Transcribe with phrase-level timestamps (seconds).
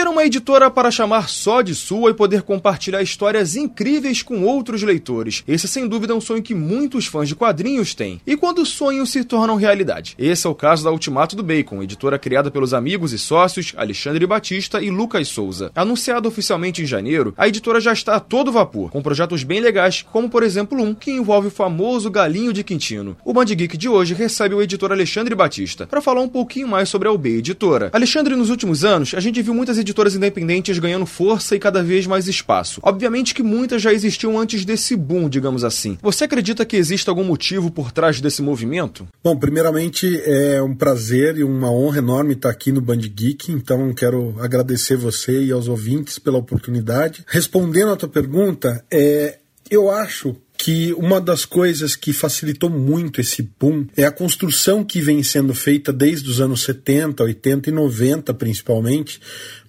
[0.00, 4.82] Ter uma editora para chamar só de sua e poder compartilhar histórias incríveis com outros
[4.82, 5.44] leitores.
[5.46, 8.18] Esse, sem dúvida, é um sonho que muitos fãs de quadrinhos têm.
[8.26, 10.14] E quando sonhos se tornam realidade?
[10.18, 14.26] Esse é o caso da Ultimato do Bacon, editora criada pelos amigos e sócios Alexandre
[14.26, 15.70] Batista e Lucas Souza.
[15.74, 20.06] Anunciada oficialmente em janeiro, a editora já está a todo vapor, com projetos bem legais,
[20.10, 23.18] como por exemplo um que envolve o famoso Galinho de Quintino.
[23.22, 26.88] O Band Geek de hoje recebe o editor Alexandre Batista para falar um pouquinho mais
[26.88, 27.90] sobre a UB Editora.
[27.92, 32.06] Alexandre, nos últimos anos, a gente viu muitas editoras independentes ganhando força e cada vez
[32.06, 32.80] mais espaço.
[32.82, 35.98] Obviamente que muitas já existiam antes desse boom, digamos assim.
[36.02, 39.06] Você acredita que existe algum motivo por trás desse movimento?
[39.22, 43.92] Bom, primeiramente é um prazer e uma honra enorme estar aqui no Band Geek, então
[43.94, 47.24] quero agradecer você e aos ouvintes pela oportunidade.
[47.26, 49.38] Respondendo à tua pergunta, é,
[49.70, 55.00] eu acho que uma das coisas que facilitou muito esse boom é a construção que
[55.00, 59.18] vem sendo feita desde os anos 70, 80 e 90, principalmente,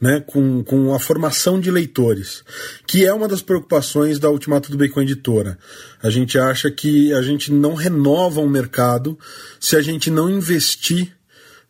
[0.02, 2.44] né, com, com a formação de leitores,
[2.86, 5.58] que é uma das preocupações da Ultimato do Bacon Editora.
[6.04, 9.18] A gente acha que a gente não renova um mercado
[9.62, 11.16] se a gente não investir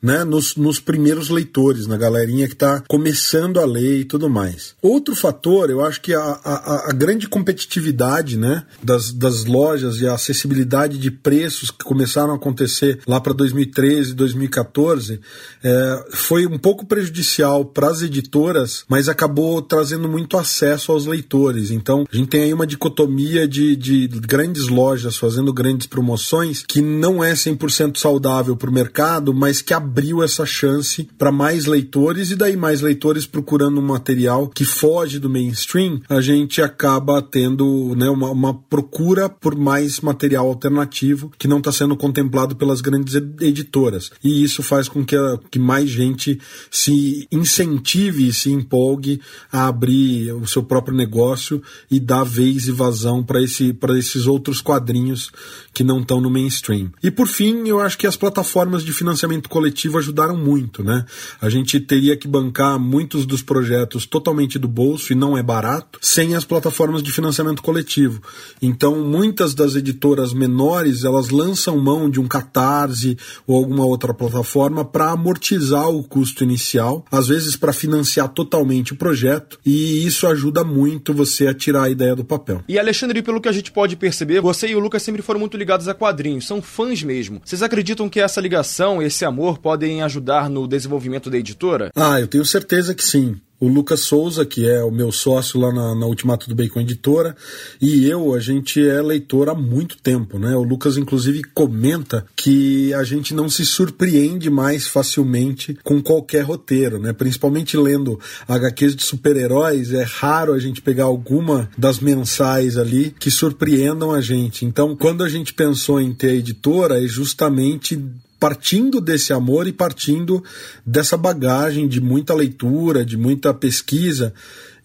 [0.01, 4.73] né, nos, nos primeiros leitores, na galerinha que está começando a ler e tudo mais.
[4.81, 10.07] Outro fator, eu acho que a, a, a, grande competitividade né, das, das lojas e
[10.07, 15.19] a acessibilidade de preços que começaram a acontecer lá para 2013, 2014,
[15.63, 21.69] é, foi um pouco prejudicial para as editoras, mas acabou trazendo muito acesso aos leitores.
[21.69, 26.81] Então, a gente tem aí uma dicotomia de, de grandes lojas fazendo grandes promoções que
[26.81, 32.31] não é 100% saudável para o mercado, mas que abriu essa chance para mais leitores
[32.31, 37.93] e daí mais leitores procurando um material que foge do mainstream, a gente acaba tendo
[37.97, 43.15] né, uma, uma procura por mais material alternativo que não está sendo contemplado pelas grandes
[43.15, 44.11] editoras.
[44.23, 45.17] E isso faz com que,
[45.49, 46.39] que mais gente
[46.71, 49.19] se incentive e se empolgue
[49.51, 54.61] a abrir o seu próprio negócio e dar vez e vazão para esse, esses outros
[54.61, 55.31] quadrinhos
[55.73, 56.91] que não estão no mainstream.
[57.03, 61.05] E por fim, eu acho que as plataformas de financiamento coletivo coletivo ajudaram muito, né?
[61.41, 65.97] A gente teria que bancar muitos dos projetos totalmente do bolso e não é barato,
[66.01, 68.21] sem as plataformas de financiamento coletivo.
[68.61, 74.85] Então, muitas das editoras menores, elas lançam mão de um Catarse ou alguma outra plataforma
[74.85, 80.63] para amortizar o custo inicial, às vezes para financiar totalmente o projeto, e isso ajuda
[80.63, 82.63] muito você a tirar a ideia do papel.
[82.67, 85.57] E Alexandre, pelo que a gente pode perceber, você e o Lucas sempre foram muito
[85.57, 87.41] ligados a quadrinhos, são fãs mesmo.
[87.43, 91.91] Vocês acreditam que essa ligação, esse amor podem ajudar no desenvolvimento da editora?
[91.95, 95.71] Ah, eu tenho certeza que sim o Lucas Souza, que é o meu sócio lá
[95.71, 97.37] na, na Ultimato do Bacon Editora,
[97.79, 100.55] e eu, a gente é leitor há muito tempo, né?
[100.55, 106.97] O Lucas, inclusive, comenta que a gente não se surpreende mais facilmente com qualquer roteiro,
[106.99, 107.13] né?
[107.13, 113.29] Principalmente lendo HQs de super-heróis, é raro a gente pegar alguma das mensais ali que
[113.29, 114.65] surpreendam a gente.
[114.65, 118.03] Então, quando a gente pensou em ter a editora, é justamente
[118.41, 120.43] partindo desse amor e partindo
[120.83, 124.33] dessa bagagem de muita leitura, de muita pesquisa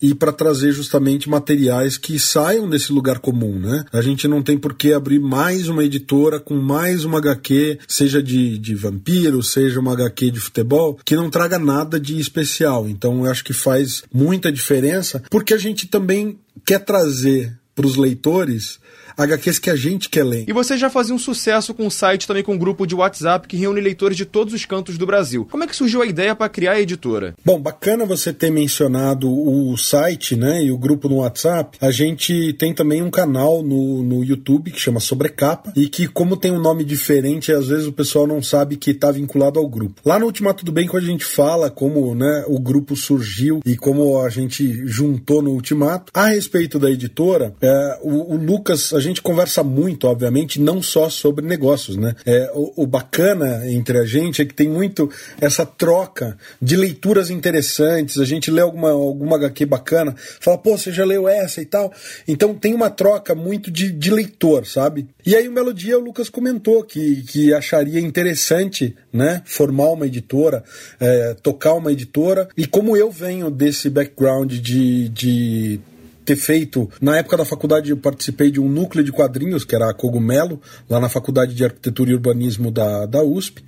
[0.01, 3.87] e para trazer justamente materiais que saiam desse lugar comum, né?
[3.91, 8.23] A gente não tem por que abrir mais uma editora com mais uma HQ, seja
[8.23, 12.87] de, de vampiro, seja uma HQ de futebol, que não traga nada de especial.
[12.87, 17.97] Então eu acho que faz muita diferença, porque a gente também quer trazer para os
[17.97, 18.79] leitores
[19.17, 20.45] HQs que a gente quer ler.
[20.47, 23.49] E você já fazia um sucesso com um site também com um grupo de WhatsApp
[23.49, 25.47] que reúne leitores de todos os cantos do Brasil.
[25.51, 27.35] Como é que surgiu a ideia para criar a editora?
[27.45, 31.79] Bom, bacana você ter mencionado o site, né, e o grupo no WhatsApp.
[31.81, 36.37] A gente tem também um canal no, no YouTube que chama Sobrecapa e que como
[36.37, 40.01] tem um nome diferente, às vezes o pessoal não sabe que está vinculado ao grupo.
[40.05, 43.77] Lá no Ultimato do Bem, quando a gente fala como, né, o grupo surgiu e
[43.77, 49.01] como a gente juntou no Ultimato, a respeito da editora, é, o, o Lucas, a
[49.07, 52.15] gente conversa muito, obviamente, não só sobre negócios, né?
[52.25, 55.11] É, o, o, bacana entre a gente é que tem muito
[55.41, 58.19] essa troca de leituras interessantes.
[58.19, 61.93] A gente lê alguma, alguma HQ bacana, fala, pô, você já leu essa e tal.
[62.27, 65.09] Então tem uma troca muito de, de leitor, sabe?
[65.25, 70.07] E aí, um belo dia, o Lucas comentou que, que acharia interessante, né, formar uma
[70.07, 70.63] editora,
[71.01, 72.49] é, tocar uma editora.
[72.57, 75.81] E como eu venho desse background de, de
[76.27, 76.91] ter feito.
[77.01, 80.61] Na época da faculdade, eu participei de um núcleo de quadrinhos, que era a Cogumelo,
[80.91, 83.63] lá na Faculdade de Arquitetura e Urbanismo da, da USP.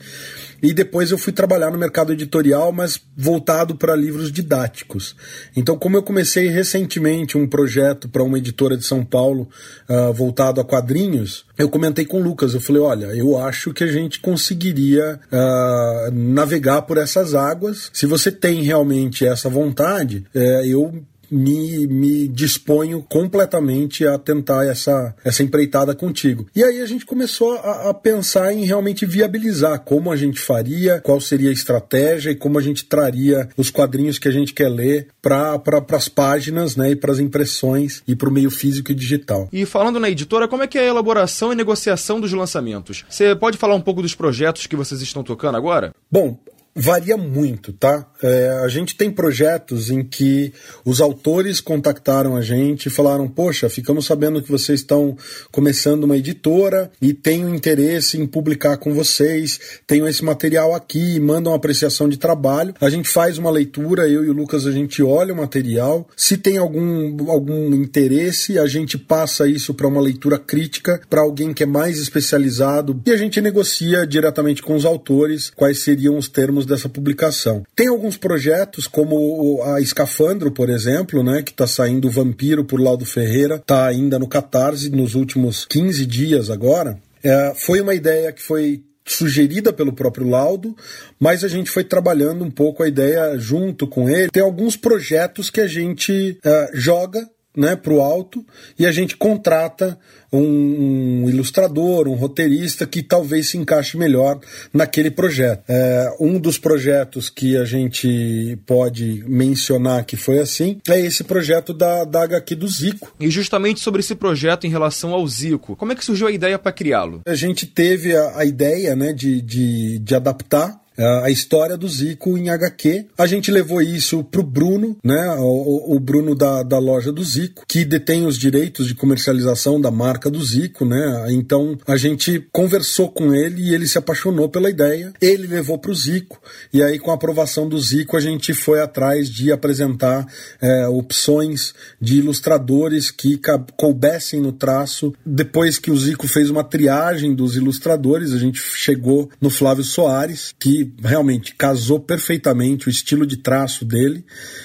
[0.60, 5.14] E depois eu fui trabalhar no mercado editorial, mas voltado para livros didáticos.
[5.56, 9.48] Então, como eu comecei recentemente um projeto para uma editora de São Paulo
[9.88, 12.54] uh, voltado a quadrinhos, eu comentei com o Lucas.
[12.54, 17.88] Eu falei: olha, eu acho que a gente conseguiria uh, navegar por essas águas.
[17.92, 25.14] Se você tem realmente essa vontade, uh, eu me, me disponho completamente a tentar essa,
[25.24, 26.46] essa empreitada contigo.
[26.54, 31.00] E aí a gente começou a, a pensar em realmente viabilizar como a gente faria,
[31.00, 34.68] qual seria a estratégia e como a gente traria os quadrinhos que a gente quer
[34.68, 38.92] ler para pra, as páginas né, e para as impressões e para o meio físico
[38.92, 39.48] e digital.
[39.52, 43.04] E falando na editora, como é que é a elaboração e negociação dos lançamentos?
[43.08, 45.92] Você pode falar um pouco dos projetos que vocês estão tocando agora?
[46.10, 46.38] Bom,
[46.78, 48.06] varia muito, tá?
[48.22, 50.52] É, a gente tem projetos em que
[50.84, 55.16] os autores contactaram a gente e falaram: Poxa, ficamos sabendo que vocês estão
[55.50, 61.52] começando uma editora e tenho interesse em publicar com vocês, tenho esse material aqui, mandam
[61.52, 62.74] apreciação de trabalho.
[62.80, 66.08] A gente faz uma leitura, eu e o Lucas, a gente olha o material.
[66.16, 71.52] Se tem algum, algum interesse, a gente passa isso para uma leitura crítica, para alguém
[71.52, 76.28] que é mais especializado, e a gente negocia diretamente com os autores quais seriam os
[76.28, 77.64] termos dessa publicação.
[77.74, 83.04] Tem alguns projetos, como a Escafandro, por exemplo, né, que está saindo Vampiro por Laudo
[83.04, 86.98] Ferreira, está ainda no Catarse nos últimos 15 dias agora.
[87.22, 90.76] É, foi uma ideia que foi sugerida pelo próprio Laudo,
[91.18, 94.30] mas a gente foi trabalhando um pouco a ideia junto com ele.
[94.30, 98.46] Tem alguns projetos que a gente uh, joga né, para o alto
[98.78, 99.98] e a gente contrata
[100.32, 104.38] um, um, ilustrador, um roteirista que talvez se encaixe melhor
[104.72, 105.64] naquele projeto.
[105.68, 111.74] É, um dos projetos que a gente pode mencionar que foi assim é esse projeto
[111.74, 113.12] da, da HQ do Zico.
[113.18, 116.58] E justamente sobre esse projeto em relação ao Zico, como é que surgiu a ideia
[116.58, 117.22] para criá-lo?
[117.26, 122.36] A gente teve a, a ideia né, de, de, de adaptar a história do Zico
[122.36, 123.06] em HQ.
[123.16, 125.36] A gente levou isso pro Bruno, né?
[125.38, 129.90] O, o, Bruno da, da loja do Zico, que detém os direitos de comercialização da
[129.90, 131.26] marca do Zico, né?
[131.30, 135.12] Então a gente conversou com ele e ele se apaixonou pela ideia.
[135.20, 136.40] Ele levou pro Zico
[136.72, 140.26] e aí com a aprovação do Zico a gente foi atrás de apresentar
[140.60, 143.40] é, opções de ilustradores que
[143.76, 145.14] coubessem no traço.
[145.24, 150.54] Depois que o Zico fez uma triagem dos ilustradores, a gente chegou no Flávio Soares,
[150.58, 154.24] que realmente casou perfeitamente o estilo de traço dele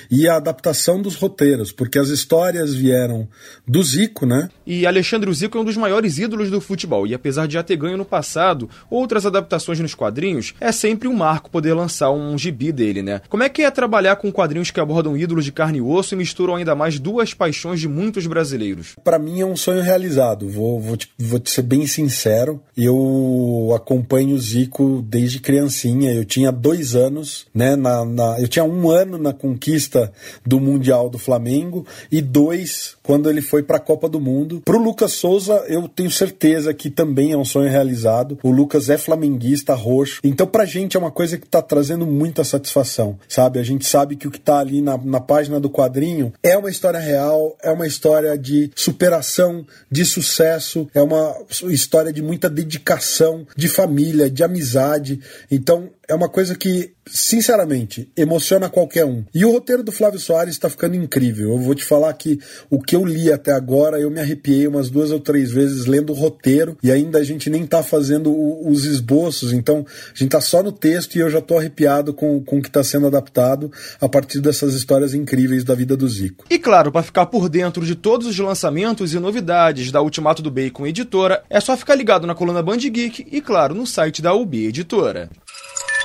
[0.10, 3.28] e a adaptação dos roteiros, porque as histórias vieram
[3.68, 4.50] do Zico, né?
[4.66, 7.76] E Alexandre Zico é um dos maiores ídolos do futebol, e apesar de já ter
[7.76, 12.72] ganho no passado outras adaptações nos quadrinhos, é sempre um marco poder lançar um gibi
[12.72, 13.22] dele, né?
[13.30, 16.18] Como é que é trabalhar com quadrinhos que abordam ídolos de carne e osso e
[16.18, 18.96] misturam ainda mais duas paixões de muitos brasileiros?
[19.04, 22.62] Para mim é um sonho realizado, vou, vou, te, vou te ser bem sincero.
[22.76, 27.76] Eu acompanho o Zico desde criancinha, eu tinha dois anos, né?
[27.76, 30.12] Na, na, eu tinha um ano na conquista
[30.46, 34.62] do Mundial do Flamengo e dois quando ele foi para a Copa do Mundo.
[34.64, 38.40] Pro Lucas Souza, eu tenho certeza que também é um sonho realizado.
[38.42, 40.20] O Lucas é flamenguista, roxo.
[40.24, 43.60] Então, pra gente é uma coisa que tá trazendo muita satisfação, sabe?
[43.60, 46.70] A gente sabe que o que tá ali na, na página do quadrinho é uma
[46.70, 51.36] história real, é uma história de superação, de sucesso, é uma
[51.70, 55.20] história de muita dedicação, de família, de amizade.
[55.52, 59.24] Então, é uma coisa que, sinceramente, emociona qualquer um.
[59.34, 61.52] E o roteiro do Flávio Soares está ficando incrível.
[61.52, 62.40] Eu vou te falar que
[62.70, 66.12] o que eu li até agora, eu me arrepiei umas duas ou três vezes lendo
[66.12, 69.54] o roteiro e ainda a gente nem está fazendo o, os esboços.
[69.54, 72.62] Então, a gente está só no texto e eu já estou arrepiado com, com o
[72.62, 76.46] que está sendo adaptado a partir dessas histórias incríveis da vida do Zico.
[76.50, 80.52] E claro, para ficar por dentro de todos os lançamentos e novidades da Ultimato do
[80.52, 84.34] Bacon Editora, é só ficar ligado na coluna Band Geek e, claro, no site da
[84.34, 85.30] UB Editora.